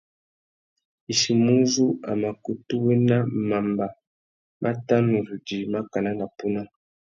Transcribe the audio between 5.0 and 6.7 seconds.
nu zu djï makana na puna.